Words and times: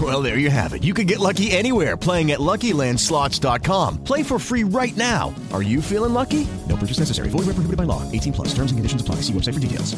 Well, 0.00 0.22
there 0.22 0.38
you 0.38 0.50
have 0.50 0.72
it. 0.72 0.84
You 0.84 0.94
can 0.94 1.06
get 1.06 1.18
lucky 1.18 1.50
anywhere 1.50 1.96
playing 1.96 2.30
at 2.30 2.38
LuckyLandSlots.com. 2.38 4.04
Play 4.04 4.22
for 4.22 4.38
free 4.38 4.62
right 4.62 4.96
now. 4.96 5.34
Are 5.52 5.62
you 5.62 5.82
feeling 5.82 6.14
lucky? 6.14 6.46
No 6.68 6.76
purchase 6.76 7.00
necessary. 7.00 7.28
Void 7.28 7.46
where 7.46 7.54
prohibited 7.54 7.76
by 7.76 7.84
law. 7.84 8.02
18 8.12 8.32
plus. 8.32 8.54
Terms 8.54 8.70
and 8.70 8.78
conditions 8.78 9.02
apply. 9.02 9.16
See 9.16 9.32
website 9.32 9.54
for 9.54 9.60
details. 9.60 9.96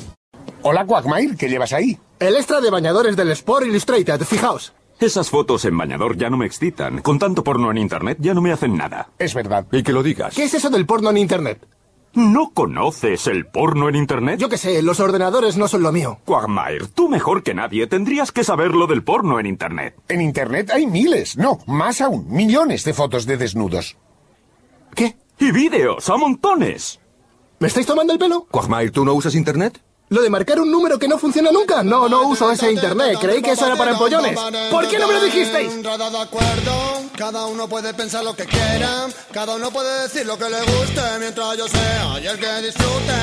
Hola, 0.65 0.87
Quagmire, 0.87 1.37
¿qué 1.37 1.49
llevas 1.49 1.73
ahí? 1.73 1.99
El 2.21 2.37
extra 2.37 2.61
de 2.61 2.71
bañadores 2.71 3.17
del 3.17 3.31
Sport 3.33 3.67
Illustrated, 3.67 4.21
fijaos. 4.25 4.73
Esas 5.01 5.29
fotos 5.29 5.65
en 5.65 5.77
bañador 5.77 6.17
ya 6.17 6.31
no 6.31 6.37
me 6.37 6.47
excitan. 6.47 7.03
Con 7.03 7.19
tanto 7.19 7.43
porno 7.43 7.71
en 7.73 7.79
internet 7.79 8.19
ya 8.21 8.35
no 8.35 8.41
me 8.41 8.53
hacen 8.53 8.77
nada. 8.77 9.09
Es 9.19 9.35
verdad. 9.35 9.67
Y 9.73 9.83
que 9.83 9.93
lo 9.93 10.05
digas. 10.05 10.35
¿Qué 10.37 10.45
es 10.45 10.55
eso 10.55 10.71
del 10.71 10.87
porno 10.87 11.11
en 11.11 11.19
internet? 11.19 11.67
¿No 12.15 12.51
conoces 12.51 13.27
el 13.27 13.47
porno 13.47 13.89
en 13.89 13.97
internet? 13.97 14.39
Yo 14.39 14.51
qué 14.51 14.59
sé, 14.59 14.83
los 14.83 15.01
ordenadores 15.01 15.57
no 15.57 15.67
son 15.67 15.83
lo 15.83 15.93
mío. 15.93 16.19
Quagmire, 16.27 16.87
tú 16.95 17.09
mejor 17.09 17.43
que 17.43 17.55
nadie 17.55 17.87
tendrías 17.87 18.33
que 18.33 18.45
saber 18.45 18.75
lo 18.75 18.87
del 18.87 19.03
porno 19.03 19.41
en 19.41 19.47
internet. 19.47 19.97
En 20.09 20.21
internet 20.21 20.71
hay 20.71 20.87
miles, 20.87 21.39
no, 21.39 21.61
más 21.67 22.03
aún, 22.03 22.27
millones 22.29 22.85
de 22.85 22.93
fotos 22.93 23.25
de 23.25 23.39
desnudos. 23.39 23.97
¿Qué? 24.95 25.17
Y 25.39 25.53
vídeos, 25.53 26.11
a 26.11 26.19
montones. 26.19 27.01
¿Me 27.59 27.69
estáis 27.69 27.87
tomando 27.87 28.13
el 28.13 28.19
pelo? 28.19 28.47
Quagmire, 28.51 28.91
¿tú 28.91 29.07
no 29.07 29.15
usas 29.15 29.35
internet? 29.35 29.81
¿Lo 30.13 30.21
de 30.21 30.29
marcar 30.29 30.61
un 30.61 30.71
número 30.71 30.99
que 30.99 31.09
no 31.09 31.19
funciona 31.19 31.51
nunca? 31.51 31.83
No, 31.83 32.07
no 32.07 32.29
uso 32.29 32.53
ese 32.53 32.71
internet. 32.71 33.17
Creí 33.19 33.41
que 33.41 33.53
eso 33.53 33.65
era 33.65 33.77
para 33.77 33.93
empollones. 33.93 34.39
¿Por 34.71 34.87
qué 34.87 34.99
no 34.99 35.09
me 35.09 35.15
lo 35.15 35.25
dijisteis? 35.25 35.73
Cada 37.17 37.47
uno 37.47 37.67
puede 37.67 37.95
pensar 37.95 38.23
lo 38.23 38.37
que 38.37 38.45
quiera. 38.45 39.07
Cada 39.33 39.55
uno 39.55 39.71
puede 39.71 40.03
decir 40.03 40.27
lo 40.27 40.37
que 40.37 40.51
le 40.51 40.61
guste. 40.61 41.01
Mientras 41.19 41.57
yo 41.57 41.67
sea 41.67 42.21
y 42.23 42.27
el 42.27 42.39
que 42.39 42.61
disfrute. 42.61 43.15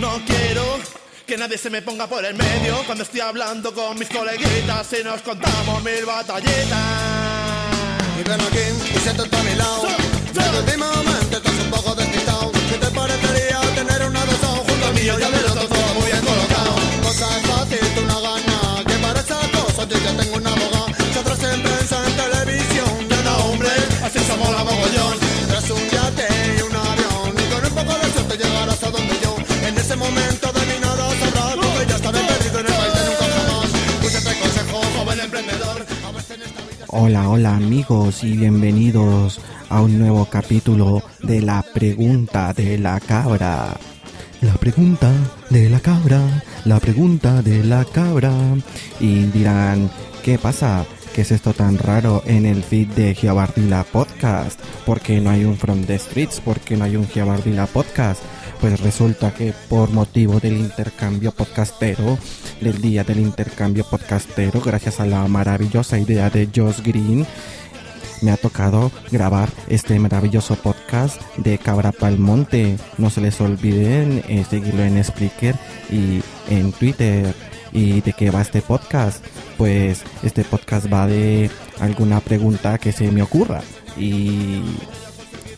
No 0.00 0.20
quiero 0.26 0.64
que 1.24 1.36
nadie 1.36 1.56
se 1.56 1.70
me 1.70 1.82
ponga 1.82 2.08
por 2.08 2.24
el 2.24 2.34
medio 2.34 2.82
cuando 2.86 3.04
estoy 3.04 3.20
hablando 3.20 3.72
con 3.72 3.96
mis 3.96 4.08
coleguitas 4.08 4.92
y 5.00 5.04
nos 5.04 5.22
contamos 5.22 5.84
mil 5.84 6.04
batallitas. 6.04 6.80
Y 8.18 8.28
ven 8.28 8.40
aquí 8.40 8.92
y 8.92 8.98
siéntate 8.98 9.36
a 9.36 9.42
mi 9.44 9.54
lado. 9.54 9.86
Ya 15.04 15.12
muy 15.12 16.06
bien 16.06 16.24
colocado. 16.24 16.72
Cosa 17.02 17.26
fácil. 17.42 17.78
Que 18.86 18.94
para 19.04 19.20
yo 19.84 19.98
ya 20.02 20.16
tengo 20.16 20.36
una 20.36 20.50
en 21.52 21.62
prensa, 21.62 21.96
en 22.06 22.16
televisión. 22.16 23.08
Ya 31.86 31.96
estaré 31.96 32.20
perdido 32.20 32.58
en 32.60 32.66
el 32.66 32.72
de. 32.72 33.04
Hola, 36.88 37.28
hola 37.28 37.56
amigos 37.56 38.24
y 38.24 38.38
bienvenidos 38.38 39.38
a 39.68 39.82
un 39.82 39.98
nuevo 39.98 40.24
capítulo 40.24 41.02
de 41.22 41.42
la 41.42 41.62
pregunta 41.74 42.54
de 42.54 42.78
la 42.78 43.00
cabra. 43.00 43.76
La 44.44 44.52
pregunta 44.56 45.10
de 45.48 45.70
la 45.70 45.80
cabra, 45.80 46.20
la 46.66 46.78
pregunta 46.78 47.40
de 47.40 47.64
la 47.64 47.82
cabra. 47.86 48.30
Y 49.00 49.24
dirán, 49.32 49.90
¿qué 50.22 50.38
pasa? 50.38 50.84
¿Qué 51.14 51.22
es 51.22 51.30
esto 51.30 51.54
tan 51.54 51.78
raro 51.78 52.22
en 52.26 52.44
el 52.44 52.62
feed 52.62 52.88
de 52.88 53.14
Giabardila 53.14 53.84
Podcast? 53.84 54.60
¿Por 54.84 55.00
qué 55.00 55.22
no 55.22 55.30
hay 55.30 55.46
un 55.46 55.56
From 55.56 55.84
the 55.86 55.98
Streets? 55.98 56.40
¿Por 56.40 56.60
qué 56.60 56.76
no 56.76 56.84
hay 56.84 56.96
un 56.96 57.08
Giabardila 57.08 57.66
Podcast? 57.66 58.20
Pues 58.60 58.78
resulta 58.80 59.32
que 59.32 59.54
por 59.70 59.90
motivo 59.90 60.40
del 60.40 60.58
intercambio 60.58 61.32
podcastero, 61.32 62.18
del 62.60 62.82
día 62.82 63.02
del 63.02 63.20
intercambio 63.20 63.84
podcastero, 63.84 64.60
gracias 64.60 65.00
a 65.00 65.06
la 65.06 65.26
maravillosa 65.26 65.98
idea 65.98 66.28
de 66.28 66.50
Josh 66.54 66.82
Green, 66.82 67.26
me 68.24 68.32
ha 68.32 68.36
tocado 68.38 68.90
grabar 69.12 69.50
este 69.68 69.98
maravilloso 69.98 70.56
podcast 70.56 71.20
de 71.36 71.58
Cabra 71.58 71.92
Palmonte. 71.92 72.78
No 72.96 73.10
se 73.10 73.20
les 73.20 73.40
olviden 73.40 74.24
eh, 74.28 74.44
seguirlo 74.48 74.82
en 74.82 75.02
Spreaker 75.04 75.54
y 75.90 76.22
en 76.48 76.72
Twitter. 76.72 77.34
¿Y 77.72 78.00
de 78.00 78.12
qué 78.14 78.30
va 78.30 78.40
este 78.40 78.62
podcast? 78.62 79.22
Pues 79.58 80.02
este 80.22 80.42
podcast 80.44 80.90
va 80.92 81.06
de 81.06 81.50
alguna 81.80 82.20
pregunta 82.20 82.78
que 82.78 82.92
se 82.92 83.10
me 83.10 83.20
ocurra. 83.20 83.60
Y, 83.96 84.62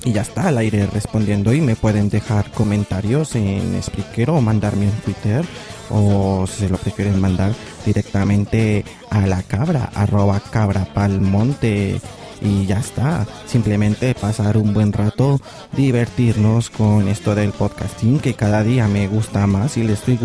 y 0.05 0.13
ya 0.13 0.23
está, 0.23 0.49
al 0.49 0.59
aire 0.59 0.87
respondiendo. 0.87 1.53
Y 1.53 1.61
me 1.61 1.77
pueden 1.77 2.09
dejar 2.09 2.51
comentarios 2.51 3.37
en 3.37 3.81
Spreaker 3.81 4.31
o 4.31 4.41
mandarme 4.41 4.87
en 4.87 5.01
Twitter. 5.03 5.45
O 5.91 6.47
si 6.49 6.61
se 6.61 6.69
lo 6.69 6.79
prefieren 6.79 7.21
mandar 7.21 7.53
directamente 7.85 8.85
a 9.09 9.25
la 9.27 9.43
cabra, 9.45 9.91
arroba 9.95 10.41
cabra 10.41 10.85
palmonte 10.93 12.01
y 12.41 12.67
ya 12.67 12.79
está. 12.79 13.27
Simplemente 13.47 14.15
pasar 14.15 14.57
un 14.57 14.75
buen 14.75 14.93
rato, 14.93 15.41
divertirnos 15.77 16.71
con 16.71 17.09
esto 17.09 17.35
del 17.35 17.53
podcasting 17.53 18.21
que 18.21 18.35
cada 18.35 18.63
día 18.63 18.89
me 18.89 19.09
gusta 19.09 19.47
más 19.47 19.77
y 19.77 19.83
le 19.83 19.95
estoy 19.95 20.19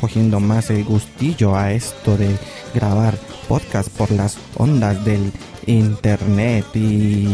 cogiendo 0.00 0.40
más 0.40 0.70
el 0.70 0.84
gustillo 0.84 1.56
a 1.56 1.72
esto 1.72 2.16
de 2.16 2.36
grabar 2.74 3.14
podcast 3.48 3.88
por 3.90 4.10
las 4.10 4.38
ondas 4.56 5.04
del 5.04 5.32
internet 5.66 6.64
y, 6.74 7.28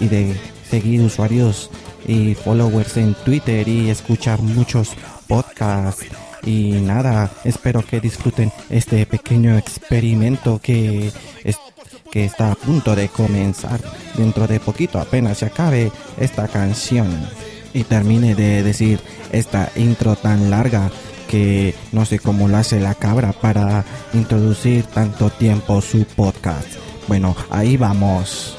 y 0.00 0.08
de 0.08 0.36
seguir 0.70 1.02
usuarios 1.02 1.70
y 2.06 2.34
followers 2.34 2.96
en 2.96 3.14
Twitter 3.14 3.66
y 3.68 3.90
escuchar 3.90 4.40
muchos 4.40 4.90
podcasts. 5.26 6.06
Y 6.44 6.72
nada, 6.80 7.30
espero 7.44 7.84
que 7.84 8.00
disfruten 8.00 8.52
este 8.70 9.04
pequeño 9.04 9.58
experimento 9.58 10.60
que 10.62 11.10
es 11.42 11.58
que 12.16 12.24
está 12.24 12.50
a 12.50 12.54
punto 12.54 12.96
de 12.96 13.10
comenzar. 13.10 13.78
Dentro 14.14 14.46
de 14.46 14.58
poquito 14.58 14.98
apenas 14.98 15.36
se 15.36 15.44
acabe 15.44 15.92
esta 16.18 16.48
canción 16.48 17.06
y 17.74 17.84
termine 17.84 18.34
de 18.34 18.62
decir 18.62 19.00
esta 19.32 19.70
intro 19.76 20.16
tan 20.16 20.48
larga 20.48 20.90
que 21.28 21.74
no 21.92 22.06
sé 22.06 22.18
cómo 22.18 22.48
lo 22.48 22.56
hace 22.56 22.80
la 22.80 22.94
cabra 22.94 23.34
para 23.34 23.84
introducir 24.14 24.86
tanto 24.86 25.28
tiempo 25.28 25.82
su 25.82 26.06
podcast. 26.06 26.68
Bueno, 27.06 27.36
ahí 27.50 27.76
vamos. 27.76 28.56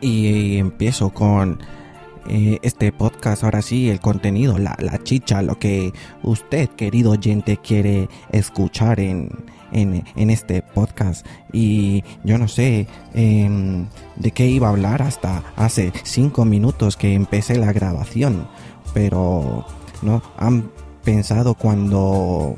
Y 0.00 0.56
empiezo 0.56 1.10
con 1.10 1.60
eh, 2.26 2.58
este 2.62 2.92
podcast, 2.92 3.44
ahora 3.44 3.62
sí, 3.62 3.90
el 3.90 4.00
contenido, 4.00 4.58
la, 4.58 4.76
la 4.78 5.02
chicha, 5.02 5.42
lo 5.42 5.58
que 5.58 5.92
usted, 6.22 6.68
querido 6.70 7.12
oyente, 7.12 7.56
quiere 7.56 8.08
escuchar 8.30 9.00
en, 9.00 9.30
en, 9.72 10.04
en 10.16 10.30
este 10.30 10.62
podcast. 10.62 11.26
Y 11.52 12.04
yo 12.24 12.38
no 12.38 12.48
sé 12.48 12.86
em, 13.14 13.86
de 14.16 14.30
qué 14.30 14.46
iba 14.46 14.68
a 14.68 14.70
hablar 14.70 15.02
hasta 15.02 15.42
hace 15.56 15.92
cinco 16.04 16.44
minutos 16.44 16.96
que 16.96 17.14
empecé 17.14 17.56
la 17.56 17.72
grabación. 17.72 18.48
Pero, 18.94 19.64
¿no? 20.02 20.22
Han 20.36 20.70
pensado 21.04 21.54
cuando 21.54 22.54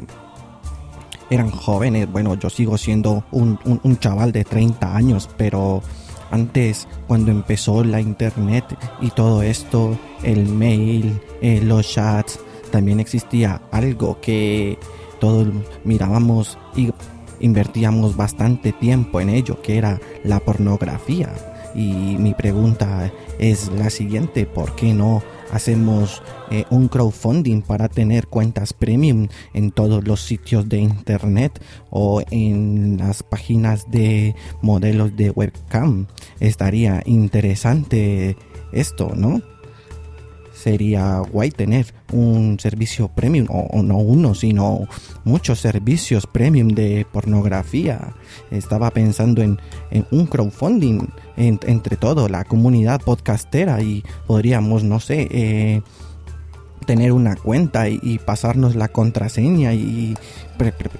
eran 1.30 1.50
jóvenes. 1.50 2.10
Bueno, 2.10 2.34
yo 2.34 2.50
sigo 2.50 2.76
siendo 2.78 3.24
un, 3.30 3.58
un, 3.64 3.80
un 3.82 3.98
chaval 3.98 4.32
de 4.32 4.44
30 4.44 4.94
años, 4.96 5.30
pero 5.36 5.82
antes, 6.32 6.88
cuando 7.06 7.30
empezó 7.30 7.84
la 7.84 8.00
internet 8.00 8.64
y 9.00 9.10
todo 9.10 9.42
esto, 9.42 9.96
el 10.22 10.48
mail, 10.48 11.20
eh, 11.42 11.60
los 11.62 11.92
chats, 11.92 12.40
también 12.70 13.00
existía 13.00 13.60
algo 13.70 14.18
que 14.20 14.78
todos 15.20 15.46
mirábamos 15.84 16.58
y 16.74 16.90
invertíamos 17.38 18.16
bastante 18.16 18.72
tiempo 18.72 19.20
en 19.20 19.28
ello, 19.28 19.60
que 19.60 19.76
era 19.76 20.00
la 20.24 20.40
pornografía. 20.40 21.32
Y 21.74 22.16
mi 22.18 22.32
pregunta 22.32 23.12
es 23.38 23.70
la 23.72 23.90
siguiente, 23.90 24.46
¿por 24.46 24.74
qué 24.74 24.94
no 24.94 25.22
hacemos 25.52 26.22
eh, 26.50 26.64
un 26.70 26.88
crowdfunding 26.88 27.62
para 27.62 27.88
tener 27.88 28.26
cuentas 28.26 28.72
premium 28.72 29.28
en 29.54 29.70
todos 29.70 30.04
los 30.04 30.22
sitios 30.22 30.68
de 30.68 30.78
internet 30.78 31.62
o 31.90 32.22
en 32.30 32.96
las 32.98 33.22
páginas 33.22 33.88
de 33.90 34.34
modelos 34.62 35.14
de 35.14 35.30
webcam. 35.30 36.08
Estaría 36.40 37.02
interesante 37.06 38.36
esto, 38.72 39.12
¿no? 39.14 39.51
Sería 40.62 41.18
guay 41.18 41.50
tener 41.50 41.92
un 42.12 42.56
servicio 42.60 43.08
premium, 43.08 43.48
o, 43.50 43.82
no 43.82 43.98
uno, 43.98 44.32
sino 44.32 44.86
muchos 45.24 45.58
servicios 45.58 46.28
premium 46.28 46.68
de 46.68 47.04
pornografía. 47.10 48.14
Estaba 48.52 48.92
pensando 48.92 49.42
en, 49.42 49.58
en 49.90 50.06
un 50.12 50.26
crowdfunding 50.26 51.08
entre 51.36 51.96
todo, 51.96 52.28
la 52.28 52.44
comunidad 52.44 53.00
podcastera 53.00 53.82
y 53.82 54.04
podríamos, 54.28 54.84
no 54.84 55.00
sé, 55.00 55.26
eh, 55.32 55.82
tener 56.82 57.12
una 57.12 57.36
cuenta 57.36 57.88
y, 57.88 58.18
pasarnos 58.24 58.74
la 58.74 58.88
contraseña 58.88 59.72
y 59.74 60.16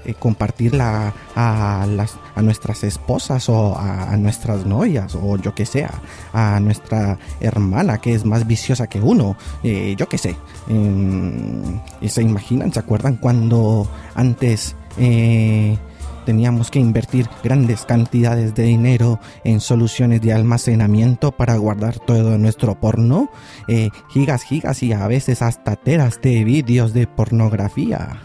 eh, 0.05 0.15
compartirla 0.19 1.15
a, 1.37 1.87
las, 1.89 2.17
a 2.35 2.43
nuestras 2.43 2.83
esposas 2.83 3.49
o 3.49 3.79
a, 3.79 4.17
nuestras 4.17 4.67
novias 4.67 5.15
o 5.15 5.37
yo 5.37 5.55
que 5.55 5.67
sea, 5.67 6.03
a 6.33 6.59
nuestra 6.59 7.19
hermana 7.41 7.99
que 7.99 8.15
es 8.15 8.25
más 8.25 8.47
viciosa 8.47 8.89
que 8.89 9.01
uno, 9.01 9.37
eh, 9.63 9.95
yo 9.97 10.09
que 10.09 10.19
sé. 10.19 10.37
Em, 10.69 11.81
se 12.09 12.23
imaginan, 12.23 12.73
se 12.73 12.81
acuerdan 12.81 13.17
cuando 13.17 13.89
antes... 14.15 14.75
Eh, 14.99 15.79
teníamos 16.25 16.71
que 16.71 16.79
invertir 16.79 17.29
grandes 17.43 17.85
cantidades 17.85 18.55
de 18.55 18.65
dinero 18.65 19.21
en 19.45 19.61
soluciones 19.61 20.21
de 20.21 20.33
almacenamiento 20.33 21.33
para 21.33 21.57
guardar 21.57 21.99
todo 21.99 22.39
nuestro 22.39 22.79
porno, 22.79 23.31
eh, 23.69 23.91
gigas, 24.11 24.43
gigas 24.43 24.83
y 24.83 24.93
a 24.93 25.07
veces 25.07 25.43
hasta 25.43 25.77
teras 25.77 26.21
de 26.21 26.45
vídeos 26.45 26.93
de 26.93 27.07
pornografía. 27.07 28.21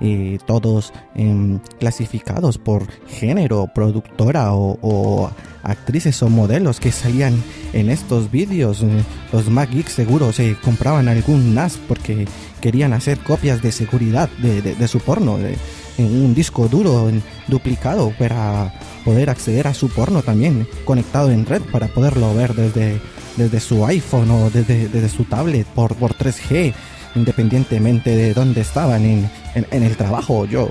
Eh, 0.00 0.38
todos 0.46 0.92
em, 1.14 1.58
clasificados 1.78 2.58
por 2.58 2.86
género, 3.06 3.68
productora 3.74 4.54
o, 4.54 5.30
actrices 5.62 6.22
o 6.22 6.30
modelos 6.30 6.80
que 6.80 6.90
salían 6.90 7.42
en 7.72 7.90
estos 7.90 8.30
vídeos. 8.30 8.82
Eh, 8.82 9.04
los 9.32 9.50
Mac 9.50 9.70
Geeks 9.70 9.92
seguro 9.92 10.32
se 10.32 10.56
compraban 10.56 11.08
algún 11.08 11.54
NAS 11.54 11.78
porque 11.86 12.26
querían 12.60 12.94
hacer 12.94 13.18
copias 13.18 13.60
de 13.60 13.72
seguridad 13.72 14.30
de, 14.38 14.62
de 14.62 14.88
su 14.88 15.00
porno 15.00 15.38
en 15.98 16.06
un 16.06 16.34
disco 16.34 16.68
duro 16.68 17.10
duplicado 17.48 18.12
para 18.18 18.72
poder 19.04 19.30
acceder 19.30 19.66
a 19.66 19.74
su 19.74 19.88
porno 19.88 20.22
también 20.22 20.66
conectado 20.84 21.30
en 21.30 21.46
red 21.46 21.62
para 21.72 21.88
poderlo 21.88 22.34
ver 22.34 22.54
desde, 22.54 23.00
desde 23.36 23.60
su 23.60 23.86
iPhone 23.86 24.30
o 24.30 24.50
desde, 24.50 24.88
desde 24.88 25.08
su 25.08 25.24
tablet 25.24 25.66
por, 25.66 25.94
por 25.96 26.14
3G 26.14 26.74
independientemente 27.14 28.16
de 28.16 28.34
dónde 28.34 28.60
estaban 28.60 29.04
en, 29.04 29.30
en, 29.54 29.82
el 29.82 29.96
trabajo. 29.96 30.44
Yo 30.44 30.70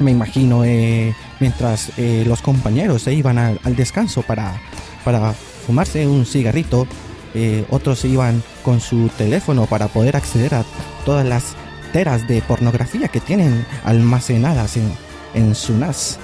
me 0.00 0.10
imagino 0.10 0.64
eh, 0.64 1.14
mientras 1.40 1.92
eh, 1.96 2.24
los 2.26 2.42
compañeros 2.42 3.02
se 3.02 3.14
iban 3.14 3.38
al, 3.38 3.58
descanso 3.76 4.22
para, 4.22 4.60
para 5.04 5.32
fumarse 5.32 6.06
un 6.06 6.26
cigarrito 6.26 6.86
eh, 7.34 7.66
otros 7.68 7.98
se 7.98 8.08
iban 8.08 8.42
con 8.62 8.80
su 8.80 9.10
teléfono 9.18 9.66
para 9.66 9.88
poder 9.88 10.16
acceder 10.16 10.54
a 10.54 10.64
todas 11.04 11.26
las 11.26 11.54
de 11.96 12.42
pornografía 12.46 13.08
que 13.08 13.20
tienen 13.20 13.64
almacenadas 13.82 14.76
en, 14.76 14.92
en 15.32 15.54
su 15.54 15.72
NAS. 15.78 16.18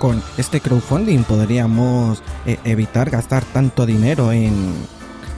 Con 0.00 0.20
este 0.36 0.60
crowdfunding 0.60 1.22
podríamos 1.22 2.24
eh, 2.44 2.58
evitar 2.64 3.10
gastar 3.10 3.44
tanto 3.44 3.86
dinero 3.86 4.32
en, 4.32 4.74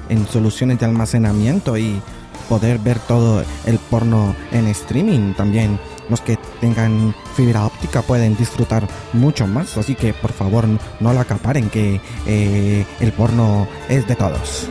en 0.09 0.27
soluciones 0.27 0.79
de 0.79 0.87
almacenamiento 0.87 1.77
y 1.77 2.01
poder 2.49 2.79
ver 2.79 2.99
todo 2.99 3.45
el 3.67 3.79
porno 3.79 4.35
en 4.53 4.69
streaming. 4.69 5.35
También 5.35 5.79
los 6.09 6.23
que 6.23 6.39
tengan 6.63 7.15
fibra 7.35 7.67
óptica 7.67 8.01
pueden 8.01 8.39
disfrutar 8.39 8.89
mucho 9.13 9.47
más. 9.47 9.77
Así 9.77 9.95
que 9.95 10.15
por 10.15 10.33
favor 10.33 10.65
no 10.99 11.13
lo 11.13 11.21
acaparen 11.21 11.69
que 11.69 12.01
eh, 12.27 12.87
el 13.01 13.13
porno 13.13 13.69
es 13.91 14.09
de 14.09 14.17
todos. 14.17 14.71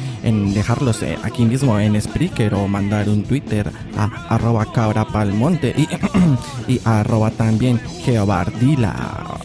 dejarlos 0.21 1.01
eh, 1.03 1.17
aquí 1.23 1.45
mismo 1.45 1.79
en 1.79 1.99
Spreaker 1.99 2.53
o 2.53 2.67
mandar 2.67 3.09
un 3.09 3.23
Twitter 3.23 3.71
a 3.97 4.33
arroba 4.33 4.71
cabrapalmonte 4.71 5.73
y, 5.75 5.87
y 6.73 6.81
arroba 6.85 7.31
también 7.31 7.79
geobardila. 8.03 9.39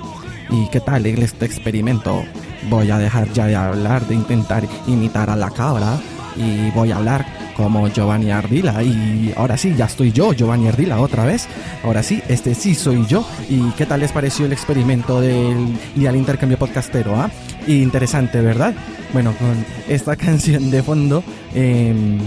¿Y 0.51 0.69
qué 0.71 0.81
tal 0.81 1.07
este 1.07 1.45
experimento? 1.45 2.25
Voy 2.71 2.91
a 2.91 2.99
dejar 2.99 3.33
ya 3.33 3.47
de 3.47 3.57
hablar, 3.57 4.07
de 4.07 4.15
intentar 4.15 4.65
imitar 4.87 5.31
a 5.31 5.37
la 5.37 5.51
cabra 5.51 5.99
y 6.37 6.71
voy 6.71 6.93
a 6.93 6.97
hablar 6.97 7.25
como 7.57 7.89
Giovanni 7.89 8.31
Ardila. 8.31 8.83
Y 8.83 9.33
ahora 9.37 9.57
sí, 9.57 9.75
ya 9.77 9.87
estoy 9.87 10.13
yo, 10.13 10.33
Giovanni 10.33 10.69
Ardila, 10.69 11.01
otra 11.01 11.25
vez. 11.25 11.49
Ahora 11.83 12.03
sí, 12.03 12.23
este 12.29 12.55
sí 12.55 12.75
soy 12.75 13.07
yo. 13.07 13.27
¿Y 13.49 13.71
qué 13.73 13.87
tal 13.87 14.01
les 14.01 14.13
pareció 14.13 14.47
el 14.47 14.53
experimento 14.53 15.21
del 15.21 15.77
y 15.97 16.07
al 16.07 16.17
intercambio 16.17 16.59
podcastero? 16.59 17.17
Ah? 17.17 17.31
Interesante, 17.67 18.41
¿verdad? 18.41 18.75
Bueno, 19.13 19.35
con 19.39 19.65
esta 19.89 20.17
canción 20.17 20.71
de 20.71 20.83
fondo. 20.83 21.23
Em, 21.55 22.19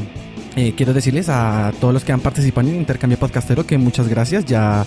eh, 0.56 0.74
quiero 0.76 0.94
decirles 0.94 1.30
a 1.30 1.72
todos 1.80 1.94
los 1.94 2.04
que 2.04 2.12
han 2.12 2.20
participado 2.20 2.68
en 2.68 2.74
el 2.76 2.80
intercambio 2.82 3.18
podcastero 3.18 3.66
que 3.66 3.78
muchas 3.78 4.08
gracias. 4.08 4.46
Ya 4.46 4.86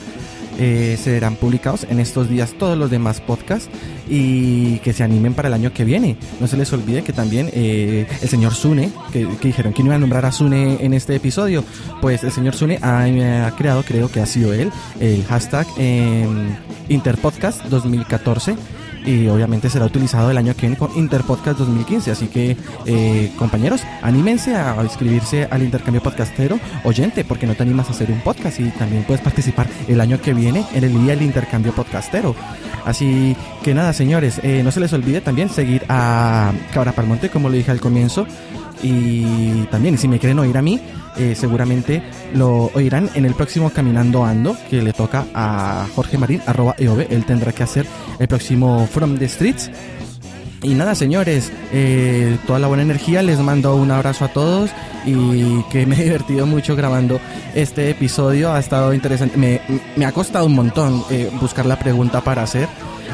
eh, 0.58 0.98
serán 1.02 1.36
publicados 1.36 1.86
en 1.88 1.98
estos 1.98 2.28
días 2.28 2.52
todos 2.58 2.76
los 2.76 2.90
demás 2.90 3.22
podcasts 3.22 3.70
y 4.08 4.78
que 4.80 4.92
se 4.92 5.02
animen 5.02 5.32
para 5.32 5.48
el 5.48 5.54
año 5.54 5.72
que 5.72 5.84
viene. 5.84 6.16
No 6.40 6.46
se 6.46 6.58
les 6.58 6.70
olvide 6.74 7.02
que 7.02 7.14
también 7.14 7.48
eh, 7.54 8.06
el 8.20 8.28
señor 8.28 8.54
Sune, 8.54 8.90
que, 9.12 9.26
dijeron 9.42 9.72
que 9.72 9.82
no 9.82 9.86
iba 9.86 9.94
a 9.94 9.98
nombrar 9.98 10.26
a 10.26 10.32
Sune 10.32 10.84
en 10.84 10.92
este 10.92 11.14
episodio, 11.16 11.64
pues 12.02 12.22
el 12.22 12.32
señor 12.32 12.54
Sune 12.54 12.78
ha, 12.82 13.50
creado, 13.56 13.82
creo 13.82 14.10
que 14.10 14.20
ha 14.20 14.26
sido 14.26 14.52
él, 14.52 14.70
el 15.00 15.24
hashtag 15.24 15.66
eh, 15.78 16.26
Interpodcast 16.88 17.64
2014 17.64 18.56
y 19.04 19.28
obviamente 19.28 19.70
será 19.70 19.86
utilizado 19.86 20.30
el 20.30 20.38
año 20.38 20.54
que 20.54 20.62
viene 20.62 20.76
con 20.76 20.96
Interpodcast 20.96 21.58
2015. 21.58 22.10
Así 22.10 22.28
que, 22.28 22.56
eh, 22.86 23.32
compañeros, 23.38 23.82
anímense 24.02 24.54
a 24.54 24.76
inscribirse 24.82 25.48
al 25.50 25.62
intercambio 25.62 26.02
podcastero 26.02 26.58
oyente, 26.84 27.24
porque 27.24 27.46
no 27.46 27.54
te 27.54 27.62
animas 27.62 27.88
a 27.88 27.92
hacer 27.92 28.10
un 28.10 28.20
podcast 28.20 28.60
y 28.60 28.70
también 28.70 29.04
puedes 29.04 29.22
participar 29.22 29.68
el 29.88 30.00
año 30.00 30.20
que 30.20 30.34
viene 30.34 30.64
en 30.74 30.84
el 30.84 30.92
día 31.02 31.14
del 31.14 31.22
intercambio 31.22 31.72
podcastero. 31.72 32.34
Así 32.84 33.36
que 33.62 33.74
nada, 33.74 33.92
señores, 33.92 34.40
eh, 34.42 34.62
no 34.64 34.70
se 34.70 34.80
les 34.80 34.92
olvide 34.92 35.20
también 35.20 35.48
seguir 35.48 35.84
a 35.88 36.52
Cabra 36.72 36.92
Palmonte, 36.92 37.30
como 37.30 37.48
lo 37.48 37.56
dije 37.56 37.70
al 37.70 37.80
comienzo 37.80 38.26
Y 38.82 39.64
también, 39.70 39.96
si 39.98 40.08
me 40.08 40.18
quieren 40.18 40.38
oír 40.40 40.58
a 40.58 40.62
mí, 40.62 40.80
eh, 41.16 41.34
seguramente 41.36 42.02
lo 42.34 42.70
oirán 42.74 43.10
en 43.14 43.24
el 43.24 43.34
próximo 43.34 43.70
Caminando 43.70 44.24
Ando, 44.24 44.56
que 44.68 44.82
le 44.82 44.92
toca 44.92 45.26
a 45.34 45.86
Jorge 45.94 46.18
Marín, 46.18 46.42
arroba 46.46 46.74
EOB. 46.78 47.06
Él 47.10 47.24
tendrá 47.24 47.52
que 47.52 47.62
hacer 47.62 47.86
el 48.18 48.26
próximo 48.26 48.86
From 48.86 49.18
the 49.18 49.28
Streets. 49.28 49.70
Y 50.62 50.74
nada, 50.74 50.94
señores, 50.94 51.50
eh, 51.72 52.38
toda 52.46 52.60
la 52.60 52.68
buena 52.68 52.84
energía, 52.84 53.22
les 53.22 53.38
mando 53.40 53.74
un 53.74 53.90
abrazo 53.90 54.26
a 54.26 54.28
todos 54.28 54.70
y 55.04 55.60
que 55.64 55.86
me 55.86 55.96
he 56.00 56.04
divertido 56.04 56.46
mucho 56.46 56.76
grabando 56.76 57.20
este 57.54 57.90
episodio, 57.90 58.52
ha 58.52 58.60
estado 58.60 58.94
interesante, 58.94 59.36
me, 59.36 60.06
ha 60.06 60.12
costado 60.12 60.46
un 60.46 60.54
montón 60.54 61.02
eh, 61.10 61.30
buscar 61.40 61.66
la 61.66 61.78
pregunta 61.78 62.20
para 62.20 62.42
hacer, 62.42 62.68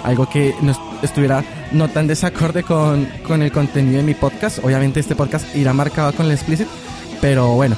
algo 0.04 0.28
que 0.28 0.54
estuviera 1.02 1.42
no 1.72 1.88
tan 1.88 2.06
desacorde 2.06 2.62
con, 2.62 3.08
con 3.26 3.42
el 3.42 3.50
contenido 3.50 3.96
de 3.96 4.02
mi 4.02 4.14
podcast, 4.14 4.58
obviamente 4.62 5.00
este 5.00 5.16
podcast 5.16 5.56
irá 5.56 5.72
marcado 5.72 6.12
con 6.12 6.26
el 6.26 6.32
explicit, 6.32 6.68
pero 7.22 7.54
bueno, 7.54 7.76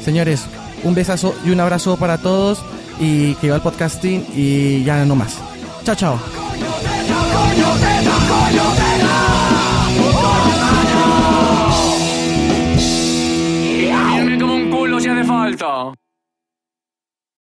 señores, 0.00 0.46
un 0.84 0.94
besazo 0.94 1.34
y 1.44 1.50
un 1.50 1.58
abrazo 1.58 1.96
para 1.96 2.18
todos 2.18 2.62
y 3.00 3.34
que 3.34 3.50
va 3.50 3.56
el 3.56 3.62
podcasting 3.62 4.26
y 4.34 4.84
ya 4.84 5.04
no 5.04 5.16
más. 5.16 5.38
Chao, 5.84 5.96
chao. 5.96 6.20